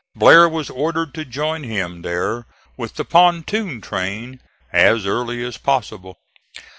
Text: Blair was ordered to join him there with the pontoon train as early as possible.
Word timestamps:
Blair 0.15 0.49
was 0.49 0.71
ordered 0.71 1.13
to 1.13 1.23
join 1.23 1.61
him 1.63 2.01
there 2.01 2.47
with 2.75 2.95
the 2.95 3.05
pontoon 3.05 3.81
train 3.81 4.39
as 4.73 5.05
early 5.05 5.43
as 5.45 5.57
possible. 5.59 6.17